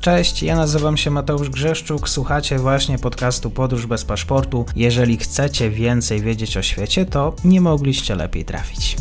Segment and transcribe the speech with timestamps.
[0.00, 4.64] Cześć, ja nazywam się Mateusz Grzeszczuk, słuchacie właśnie podcastu Podróż bez paszportu.
[4.76, 8.96] Jeżeli chcecie więcej wiedzieć o świecie, to nie mogliście lepiej trafić.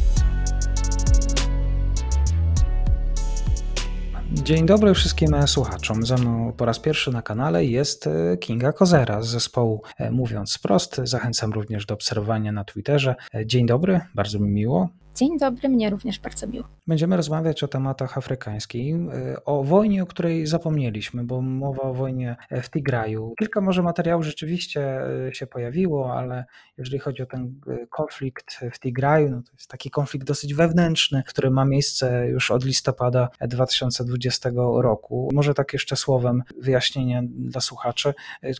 [4.31, 6.05] Dzień dobry wszystkim słuchaczom.
[6.05, 10.57] Ze mną po raz pierwszy na kanale jest e, Kinga Kozera z zespołu e, Mówiąc
[10.57, 11.01] Prost.
[11.03, 13.15] Zachęcam również do obserwowania na Twitterze.
[13.35, 14.89] E, dzień dobry, bardzo mi miło.
[15.17, 16.67] Dzień dobry, mnie również bardzo miło.
[16.87, 22.35] Będziemy rozmawiać o tematach afrykańskich, y, o wojnie, o której zapomnieliśmy, bo mowa o wojnie
[22.51, 23.33] w Tigraju.
[23.39, 26.45] Kilka może materiałów rzeczywiście y, się pojawiło, ale
[26.77, 31.23] jeżeli chodzi o ten y, konflikt w Tigraju, no to jest taki konflikt dosyć wewnętrzny,
[31.27, 34.49] który ma miejsce już od listopada 2020
[34.81, 35.29] roku.
[35.33, 38.13] Może tak jeszcze słowem wyjaśnienie dla słuchaczy,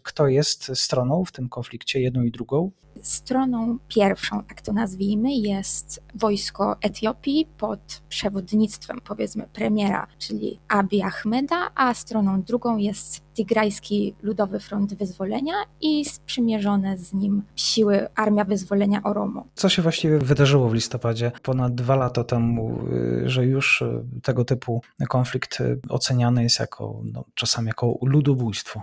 [0.03, 2.71] kto jest stroną w tym konflikcie, jedną i drugą?
[3.01, 11.71] Stroną pierwszą, tak to nazwijmy, jest wojsko Etiopii pod przewodnictwem, powiedzmy, premiera, czyli Abiy Ahmeda,
[11.75, 19.03] a stroną drugą jest Tigrajski Ludowy Front Wyzwolenia i sprzymierzone z nim siły Armia Wyzwolenia
[19.03, 19.45] Oromo.
[19.55, 21.31] Co się właściwie wydarzyło w listopadzie?
[21.43, 27.01] Ponad dwa lata temu, y, że już y, tego typu konflikt y, oceniany jest jako
[27.03, 28.81] no, czasami jako ludobójstwo.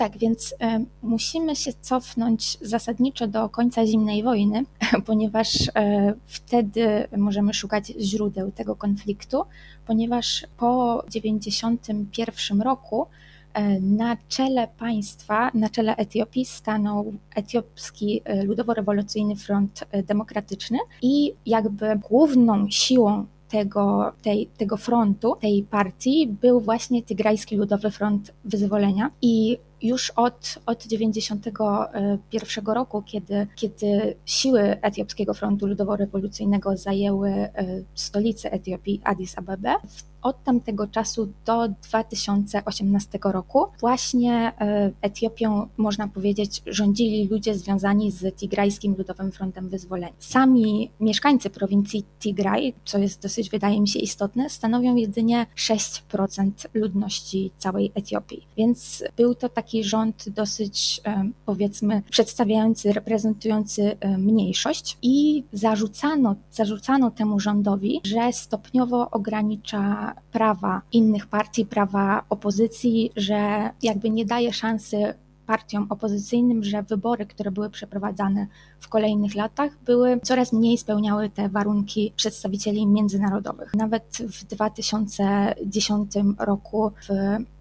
[0.00, 4.64] Tak, więc e, musimy się cofnąć zasadniczo do końca zimnej wojny,
[5.06, 9.42] ponieważ e, wtedy możemy szukać źródeł tego konfliktu,
[9.86, 13.06] ponieważ po 1991 roku
[13.54, 22.70] e, na czele państwa, na czele Etiopii stanął Etiopski Ludowo-Rewolucyjny Front Demokratyczny i jakby główną
[22.70, 30.10] siłą tego, tej, tego frontu, tej partii był właśnie Tygrajski Ludowy Front Wyzwolenia i już
[30.10, 37.52] od, od 91 roku, kiedy, kiedy siły Etiopskiego Frontu Ludowo-Rewolucyjnego zajęły e,
[37.94, 39.76] stolicę Etiopii, Addis Abebę,
[40.22, 48.36] od tamtego czasu do 2018 roku właśnie e, Etiopią, można powiedzieć, rządzili ludzie związani z
[48.36, 50.12] Tigrajskim Ludowym Frontem Wyzwolenia.
[50.18, 57.50] Sami mieszkańcy prowincji Tigraj, co jest dosyć, wydaje mi się, istotne, stanowią jedynie 6% ludności
[57.58, 58.46] całej Etiopii.
[58.56, 67.10] Więc był to taki rząd dosyć, e, powiedzmy, przedstawiający, reprezentujący e, mniejszość i zarzucano, zarzucano
[67.10, 75.14] temu rządowi, że stopniowo ogranicza prawa innych partii, prawa opozycji, że jakby nie daje szansy
[75.46, 78.46] partiom opozycyjnym, że wybory, które były przeprowadzane
[78.80, 83.74] w kolejnych latach, były coraz mniej spełniały te warunki przedstawicieli międzynarodowych.
[83.74, 87.08] Nawet w 2010 roku w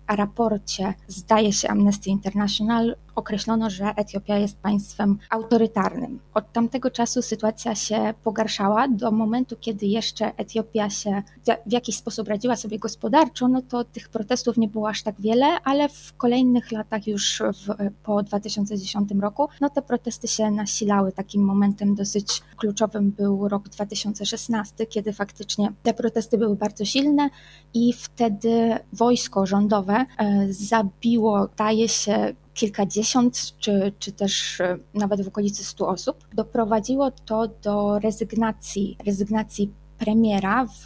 [0.07, 6.19] raporcie, zdaje się, Amnesty International określono, że Etiopia jest państwem autorytarnym.
[6.33, 11.23] Od tamtego czasu sytuacja się pogarszała do momentu, kiedy jeszcze Etiopia się
[11.65, 15.45] w jakiś sposób radziła sobie gospodarczo, no to tych protestów nie było aż tak wiele,
[15.63, 21.11] ale w kolejnych latach już w, po 2010 roku, no te protesty się nasilały.
[21.11, 27.29] Takim momentem dosyć kluczowym był rok 2016, kiedy faktycznie te protesty były bardzo silne
[27.73, 35.27] i wtedy wojsko rządowe e, zabiło, daje się, kilkadziesiąt, czy, czy też e, nawet w
[35.27, 36.27] okolicy stu osób.
[36.33, 40.85] Doprowadziło to do rezygnacji, rezygnacji premiera w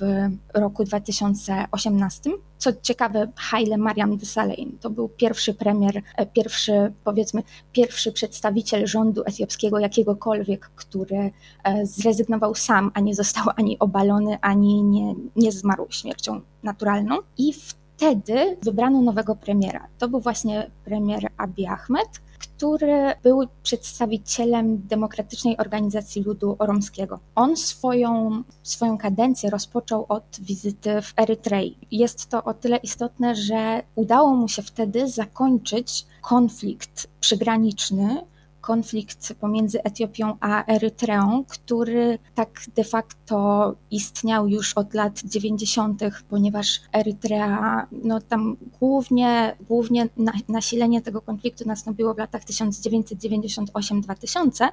[0.54, 2.30] roku 2018.
[2.58, 9.24] Co ciekawe, Haile Mariam Desalegn to był pierwszy premier, e, pierwszy, powiedzmy, pierwszy przedstawiciel rządu
[9.26, 11.32] etiopskiego jakiegokolwiek, który
[11.64, 17.18] e, zrezygnował sam, a nie został ani obalony, ani nie, nie zmarł śmiercią naturalną.
[17.38, 19.88] I w wtedy wybrano nowego premiera.
[19.98, 22.08] To był właśnie premier Abiy Ahmed,
[22.40, 27.20] który był przedstawicielem Demokratycznej Organizacji Ludu Oromskiego.
[27.36, 31.78] On swoją, swoją kadencję rozpoczął od wizyty w Erytrei.
[31.92, 38.22] Jest to o tyle istotne, że udało mu się wtedy zakończyć konflikt przygraniczny
[38.64, 46.82] konflikt pomiędzy Etiopią a Erytreą, który tak de facto istniał już od lat 90., ponieważ
[46.94, 50.10] Erytrea, no tam głównie, głównie
[50.48, 54.68] nasilenie tego konfliktu nastąpiło w latach 1998-2000,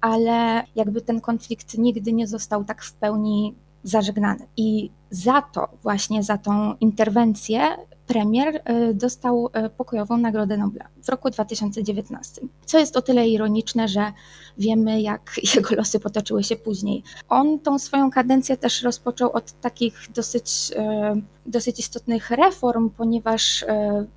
[0.00, 4.46] ale jakby ten konflikt nigdy nie został tak w pełni zażegnany.
[4.56, 7.76] I za to, właśnie za tą interwencję,
[8.12, 12.40] premier y, dostał y, pokojową Nagrodę Nobla w roku 2019.
[12.66, 14.12] Co jest o tyle ironiczne, że
[14.58, 17.02] wiemy, jak jego losy potoczyły się później.
[17.28, 20.70] On tą swoją kadencję też rozpoczął od takich dosyć,
[21.16, 23.64] y, dosyć istotnych reform, ponieważ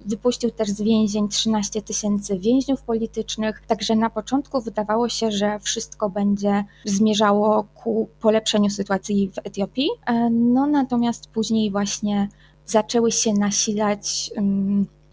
[0.05, 6.09] wypuścił też z więzień 13 tysięcy więźniów politycznych, także na początku wydawało się, że wszystko
[6.09, 9.89] będzie zmierzało ku polepszeniu sytuacji w Etiopii.
[10.31, 12.29] No natomiast później właśnie
[12.65, 14.31] zaczęły się nasilać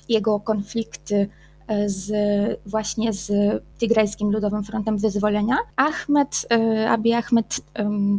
[0.09, 1.29] jego konflikty
[1.73, 2.11] E, z,
[2.67, 3.33] właśnie z
[3.79, 5.57] Tigrajskim Ludowym Frontem Wyzwolenia.
[5.77, 7.61] Ahmed, e, Abiy Ahmed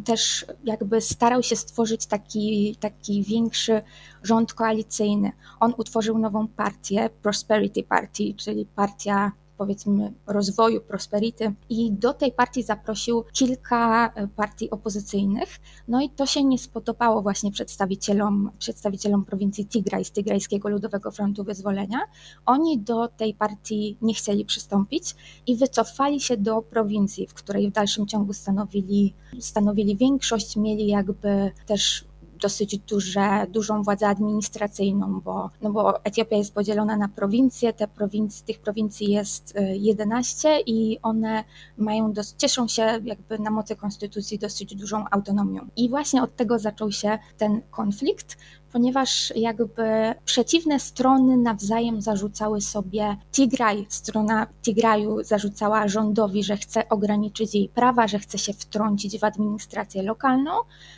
[0.06, 3.82] też jakby starał się stworzyć taki, taki większy
[4.24, 5.32] rząd koalicyjny.
[5.60, 12.64] On utworzył nową partię, Prosperity Party, czyli partia powiedzmy rozwoju, prosperity i do tej partii
[12.64, 15.60] zaprosił kilka e, partii opozycyjnych.
[15.88, 21.44] No i to się nie spodobało właśnie przedstawicielom, przedstawicielom prowincji Tigraj, z Tigrajskiego Ludowego Frontu
[21.44, 22.00] Wyzwolenia.
[22.46, 25.16] Oni do tej partii nie chcieli przystąpić
[25.48, 31.52] i wycofali się do prowincji, w której w dalszym ciągu stanowili, stanowili większość, mieli jakby
[31.66, 32.06] też
[32.44, 38.42] dosyć duże, dużą władzę administracyjną, bo, no bo Etiopia jest podzielona na prowincje, te prowinc,
[38.42, 41.44] tych prowincji jest 11 y, i one
[41.78, 45.68] mają, cieszą się jakby na mocy konstytucji dosyć dużą autonomią.
[45.76, 48.38] I właśnie od tego zaczął się ten konflikt,
[48.74, 49.84] ponieważ jakby
[50.26, 58.08] przeciwne strony nawzajem zarzucały sobie Tigraj, strona Tigraju zarzucała rządowi, że chce ograniczyć jej prawa,
[58.08, 60.52] że chce się wtrącić w administrację lokalną,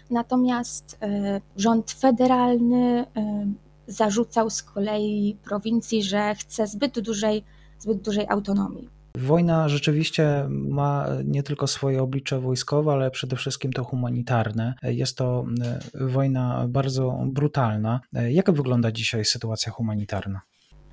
[0.10, 7.44] natomiast y, rząd federalny y, zarzucał z kolei prowincji, że chce zbyt dużej,
[7.80, 8.90] zbyt dużej autonomii.
[9.18, 14.74] Wojna rzeczywiście ma nie tylko swoje oblicze wojskowe, ale przede wszystkim to humanitarne.
[14.84, 18.00] Jest to e, wojna bardzo brutalna.
[18.16, 20.42] E, jak wygląda dzisiaj sytuacja humanitarna?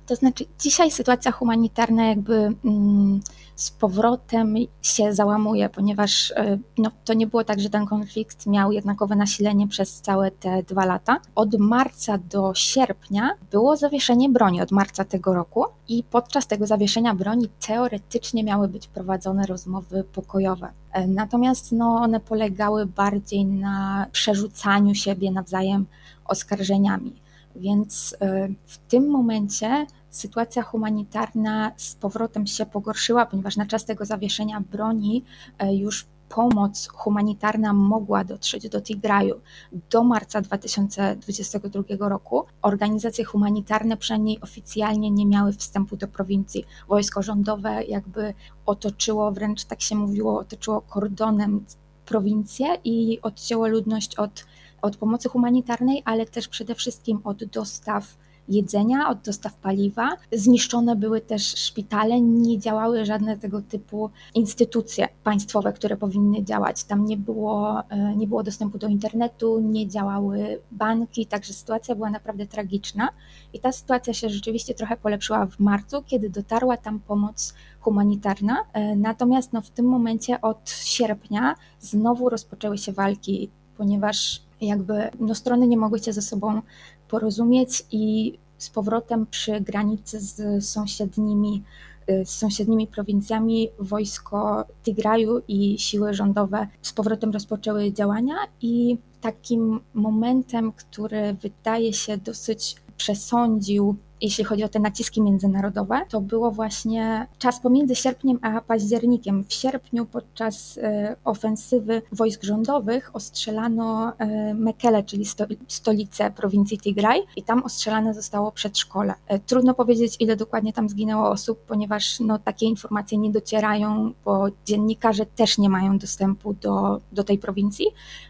[0.05, 2.33] To znaczy, dzisiaj sytuacja humanitarna jakby
[2.65, 3.21] mm,
[3.55, 8.71] z powrotem się załamuje, ponieważ e, no, to nie było tak, że ten konflikt miał
[8.71, 11.19] jednakowe nasilenie przez całe te dwa lata.
[11.35, 17.15] Od marca do sierpnia było zawieszenie broni, od marca tego roku, i podczas tego zawieszenia
[17.15, 20.71] broni teoretycznie miały być prowadzone rozmowy pokojowe.
[20.91, 25.85] E, natomiast no, one polegały bardziej na przerzucaniu siebie nawzajem
[26.25, 27.22] oskarżeniami.
[27.55, 34.05] Więc e, w tym momencie sytuacja humanitarna z powrotem się pogorszyła, ponieważ na czas tego
[34.05, 35.23] zawieszenia broni
[35.59, 36.05] e, już
[36.35, 39.41] pomoc humanitarna mogła dotrzeć do Tigraju
[39.89, 42.45] do marca 2022 roku.
[42.61, 46.65] Organizacje humanitarne, przynajmniej oficjalnie, nie miały wstępu do prowincji.
[46.87, 48.33] Wojsko rządowe jakby
[48.65, 51.65] otoczyło, wręcz tak się mówiło, otoczyło kordonem
[52.05, 54.45] prowincję i odcięło ludność od
[54.83, 58.17] od pomocy humanitarnej, ale też przede wszystkim od dostaw
[58.49, 60.09] jedzenia, od dostaw paliwa.
[60.31, 66.83] Zniszczone były też szpitale, nie działały żadne tego typu instytucje państwowe, które powinny działać.
[66.83, 72.09] Tam nie było, e, nie było dostępu do internetu, nie działały banki, także sytuacja była
[72.09, 73.09] naprawdę tragiczna.
[73.53, 78.57] I ta sytuacja się rzeczywiście trochę polepszyła w marcu, kiedy dotarła tam pomoc humanitarna.
[78.73, 85.35] E, natomiast no, w tym momencie od sierpnia znowu rozpoczęły się walki, ponieważ jakby no,
[85.35, 86.61] strony nie mogły się ze sobą
[87.07, 91.63] porozumieć i z powrotem przy granicy z sąsiednimi,
[92.09, 99.79] y, z sąsiednimi prowincjami wojsko Tigraju i siły rządowe z powrotem rozpoczęły działania i takim
[99.93, 107.27] momentem, który wydaje się dosyć przesądził jeśli chodzi o te naciski międzynarodowe, to było właśnie
[107.37, 109.43] czas pomiędzy sierpniem a październikiem.
[109.43, 115.25] W sierpniu podczas e, ofensywy wojsk rządowych ostrzelano e, Mekele, czyli
[115.67, 119.13] stolicę prowincji Tigraj i tam ostrzelane zostało przedszkole.
[119.27, 124.45] E, trudno powiedzieć, ile dokładnie tam zginęło osób, ponieważ no, takie informacje nie docierają, bo
[124.65, 127.85] dziennikarze też nie mają dostępu do, do tej prowincji,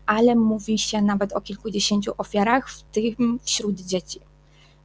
[0.05, 4.32] ale mówi się nawet o kilkudziesięciu ofiarach, w tym wśród dzieci.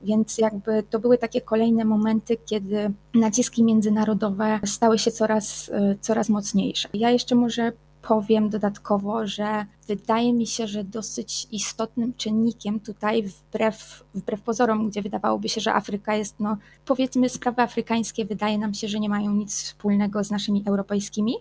[0.02, 6.28] Więc jakby to były takie kolejne momenty, kiedy naciski międzynarodowe stały się coraz, e, coraz
[6.28, 6.88] mocniejsze.
[6.93, 14.05] Ja jeszcze może powiem dodatkowo, że wydaje mi się, że dosyć istotnym czynnikiem tutaj, wbrew,
[14.14, 18.88] wbrew pozorom, gdzie wydawałoby się, że Afryka jest, no powiedzmy, sprawy afrykańskie wydaje nam się,
[18.88, 21.35] że nie mają nic wspólnego z naszymi europejskimi,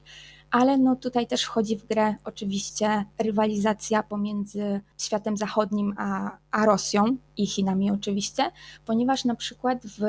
[0.52, 7.18] ale no tutaj też wchodzi w grę oczywiście rywalizacja pomiędzy światem zachodnim a, a Rosją
[7.38, 8.52] i Chinami oczywiście,
[8.86, 10.00] ponieważ na przykład w,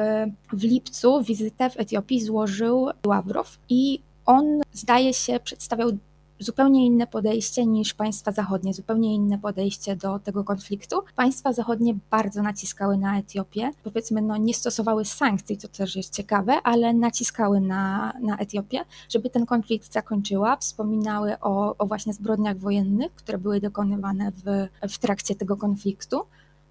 [0.53, 5.91] w lipcu wizytę w Etiopii złożył Ławrow i on zdaje się przedstawiał
[6.39, 10.97] zupełnie inne podejście niż państwa zachodnie, zupełnie inne podejście do tego konfliktu.
[11.17, 16.53] Państwa zachodnie bardzo naciskały na Etiopię, powiedzmy, no nie stosowały sankcji, co też jest ciekawe,
[16.65, 20.57] ale naciskały na, na Etiopię, żeby ten konflikt zakończyła.
[20.57, 26.23] Wspominały o, o właśnie zbrodniach wojennych, które były dokonywane w, w trakcie tego konfliktu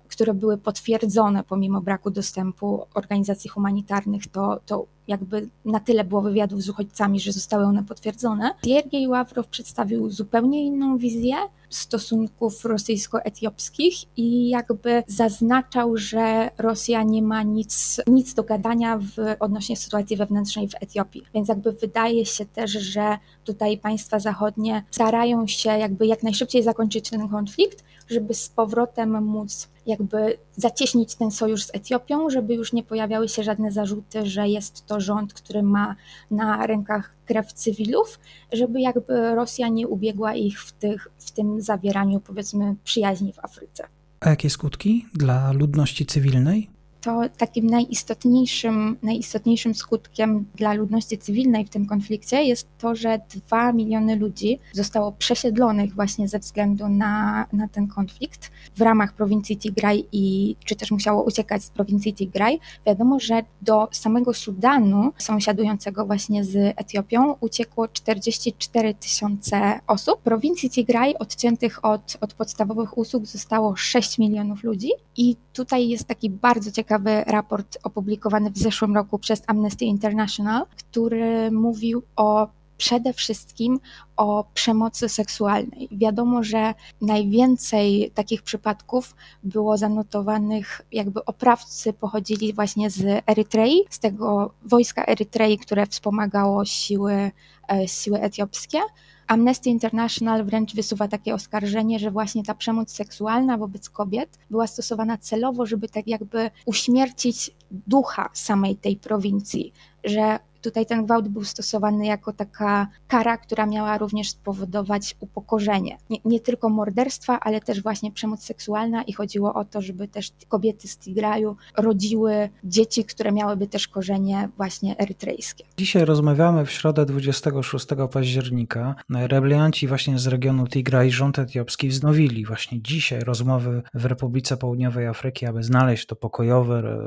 [0.08, 6.62] które były potwierdzone pomimo braku dostępu organizacji humanitarnych, to, to jakby na tyle było wywiadów
[6.62, 8.52] z uchodźcami, że zostały one potwierdzone.
[8.66, 11.36] Siergiej Ławrow przedstawił zupełnie inną wizję
[11.70, 19.78] stosunków rosyjsko-etiopskich i jakby zaznaczał, że Rosja nie ma nic, nic do gadania w, odnośnie
[19.78, 21.24] sytuacji wewnętrznej w Etiopii.
[21.34, 27.10] Więc jakby wydaje się też, że tutaj państwa zachodnie starają się jakby jak najszybciej zakończyć
[27.10, 32.84] ten konflikt, żeby z powrotem móc jakby zacieśnić ten sojusz z Etiopią, żeby już nie
[32.84, 35.96] pojawiały się żadne zarzuty, że jest to rząd, który ma
[36.32, 38.20] na rękach krew cywilów,
[38.54, 43.88] żeby jakby Rosja nie ubiegła ich w, tych, w tym zawieraniu powiedzmy przyjaźni w Afryce.
[44.20, 46.70] A jakie skutki dla ludności cywilnej?
[47.08, 53.74] To takim najistotniejszym, najistotniejszym skutkiem dla ludności cywilnej w tym konflikcie jest to, że dwa
[53.74, 60.08] miliony ludzi zostało przesiedlonych właśnie ze względu na, na ten konflikt w ramach prowincji Tigray
[60.12, 62.60] i czy też musiało uciekać z prowincji Tigray.
[62.86, 70.20] Wiadomo, że do samego Sudanu, sąsiadującego właśnie z Etiopią, uciekło 44 tysiące osób.
[70.20, 76.06] W prowincji Tigray odciętych od, od podstawowych usług zostało 6 milionów ludzi i tutaj jest
[76.06, 82.48] taki bardzo ciekawy ciekawy raport opublikowany w zeszłym roku przez Amnesty International, który mówił o
[82.78, 83.80] przede wszystkim
[84.18, 85.90] o przemocy seksualnej.
[85.92, 94.54] Wiadomo, że najwięcej takich przypadków było zanotowanych, jakby oprawcy pochodzili właśnie z Erytrei, z tego
[94.64, 97.32] wojska Erytrei, które wspomagało siły,
[97.72, 98.80] e, siły etiopskie.
[99.28, 105.18] Amnesty International wręcz wysuwa takie oskarżenie, że właśnie ta przemoc seksualna wobec kobiet była stosowana
[105.18, 112.06] celowo, żeby tak jakby uśmiercić ducha samej tej prowincji, że Tutaj ten gwałt był stosowany
[112.06, 115.98] jako taka kara, która miała również spowodować upokorzenie.
[116.10, 120.32] Nie, nie, tylko morderstwa, ale też właśnie przemoc seksualna i chodziło o to, żeby też
[120.48, 125.64] kobiety z Tigraju rodziły dzieci, które miałyby też korzenie właśnie erytrejskie.
[125.78, 128.96] Dzisiaj rozmawiamy w środę 26 października.
[129.10, 135.46] Rebelianci właśnie z regionu Tigraj, rząd etiopski wznowili właśnie dzisiaj rozmowy w Republice Południowej Afryki,
[135.46, 136.98] aby znaleźć to pokojowe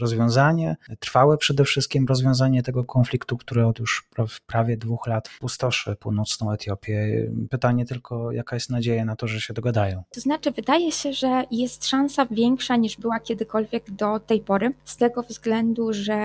[0.00, 4.08] rozwiązanie, trwałe przede wszystkim rozwiązanie tego konfliktu konfliktu, który od już
[4.46, 7.26] prawie dwóch lat pustoszy północną Etiopię.
[7.50, 10.02] Pytanie tylko, jaka jest nadzieja na to, że się dogadają?
[10.14, 14.96] To znaczy, wydaje się, że jest szansa większa niż była kiedykolwiek do tej pory, z
[14.96, 16.18] tego względu, że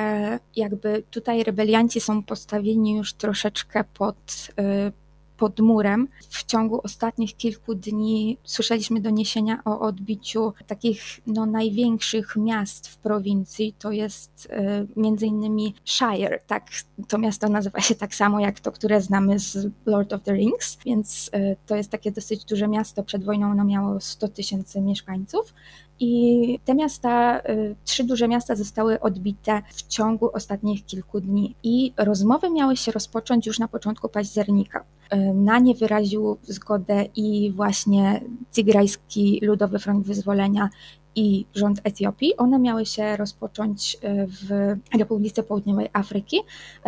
[0.56, 4.16] jakby tutaj rebelianci są postawieni już troszeczkę pod
[4.60, 5.05] y,
[5.38, 6.08] pod murem.
[6.30, 13.76] W ciągu ostatnich kilku dni słyszeliśmy doniesienia o odbiciu takich no, największych miast w prowincji.
[13.80, 16.64] To jest y, między innymi Shire, tak,
[17.08, 20.78] to miasto nazywa się tak samo jak to, które znamy z Lord of the Rings,
[20.86, 23.04] więc y, to jest takie dosyć duże miasto.
[23.04, 25.54] Przed wojną ono miało 100 tysięcy mieszkańców.
[26.00, 31.56] I te miasta, y, trzy duże miasta zostały odbite w ciągu ostatnich kilku dni.
[31.64, 34.84] I rozmowy miały się rozpocząć już na początku października.
[35.14, 38.22] Y, na nie wyraził zgodę i właśnie
[38.52, 40.70] Tigrajski Ludowy Front Wyzwolenia
[41.16, 42.38] i rząd Etiopii.
[42.38, 46.38] One miały się rozpocząć y, w Republice Południowej Afryki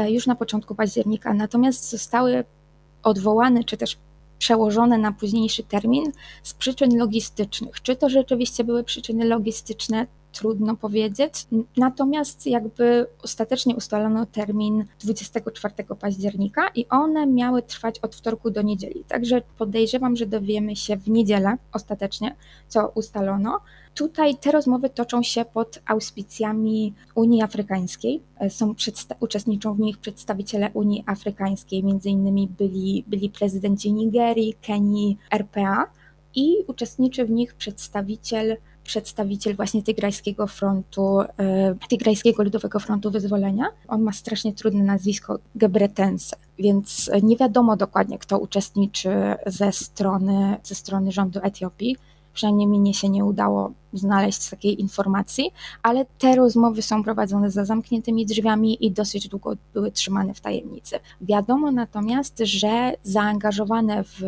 [0.09, 2.43] już na początku października, natomiast zostały
[3.03, 3.97] odwołane czy też
[4.39, 6.11] przełożone na późniejszy termin
[6.43, 7.81] z przyczyn logistycznych.
[7.81, 10.07] Czy to rzeczywiście były przyczyny logistyczne?
[10.37, 11.47] Trudno powiedzieć.
[11.77, 19.03] Natomiast jakby ostatecznie ustalono termin 24 października i one miały trwać od wtorku do niedzieli.
[19.07, 22.35] Także podejrzewam, że dowiemy się w niedzielę ostatecznie,
[22.67, 23.59] co ustalono.
[23.95, 28.21] Tutaj te rozmowy toczą się pod auspicjami Unii Afrykańskiej.
[28.49, 28.73] Są
[29.19, 35.91] uczestniczą w nich przedstawiciele Unii Afrykańskiej, między innymi byli, byli prezydenci Nigerii, Kenii, RPA
[36.35, 43.65] i uczestniczy w nich przedstawiciel przedstawiciel właśnie Tygrajskiego Frontu, e, Tygrajskiego Ludowego Frontu Wyzwolenia.
[43.87, 49.09] On ma strasznie trudne nazwisko Gebretense, więc nie wiadomo dokładnie, kto uczestniczy
[49.45, 51.95] ze strony, ze strony rządu Etiopii
[52.37, 55.51] przynajmniej mnie się nie udało znaleźć takiej informacji,
[55.83, 60.99] ale te rozmowy są prowadzone za zamkniętymi drzwiami i dosyć długo były trzymane w tajemnicy.
[61.21, 64.21] Wiadomo natomiast, że zaangażowane w,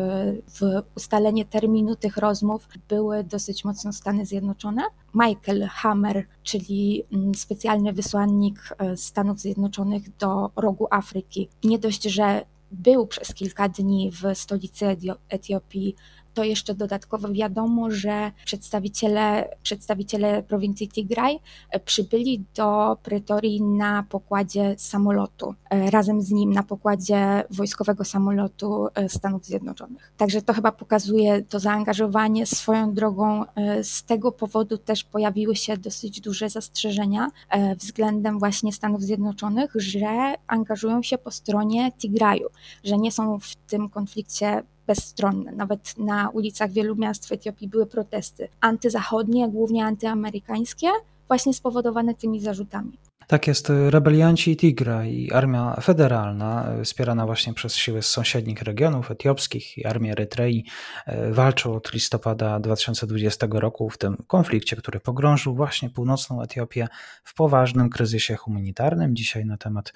[0.48, 0.60] w
[0.96, 4.82] ustalenie terminu tych rozmów były dosyć mocno Stany Zjednoczone.
[5.14, 12.44] Michael Hammer, czyli mm, specjalny wysłannik e, Stanów Zjednoczonych do rogu Afryki, nie dość, że
[12.72, 14.96] był przez kilka dni w stolicy
[15.28, 15.96] Etiopii
[16.34, 21.38] to jeszcze dodatkowo wiadomo, że przedstawiciele, przedstawiciele prowincji Tigray
[21.70, 28.88] e, przybyli do Pretorii na pokładzie samolotu, e, razem z nim na pokładzie wojskowego samolotu
[28.94, 30.12] e, Stanów Zjednoczonych.
[30.16, 33.44] Także to chyba pokazuje to zaangażowanie swoją drogą.
[33.82, 37.30] Z tego powodu też pojawiły się dosyć duże zastrzeżenia
[37.76, 42.48] względem właśnie Stanów Zjednoczonych, że angażują się po stronie Tigraju,
[42.84, 45.52] że nie są w tym konflikcie bezstronne.
[45.52, 50.88] Nawet na ulicach wielu miast w Etiopii były protesty antyzachodnie, głównie antyamerykańskie,
[51.28, 52.92] właśnie spowodowane tymi zarzutami.
[53.30, 59.10] Tak jest, rebelianci Tigra i armia federalna, e, wspierana właśnie przez siły z sąsiednich regionów
[59.10, 60.64] etiopskich i armię Erytrei,
[61.06, 66.88] e, walczą od listopada 2020 roku w tym konflikcie, który pogrążył właśnie północną Etiopię
[67.24, 69.16] w poważnym kryzysie humanitarnym.
[69.16, 69.92] Dzisiaj na temat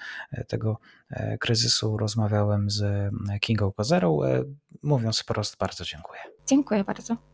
[0.48, 0.78] tego
[1.40, 3.10] kryzysu rozmawiałem z
[3.40, 4.18] Kingą Kozerą.
[4.82, 6.20] Mówiąc wprost, bardzo dziękuję.
[6.46, 7.33] Dziękuję bardzo.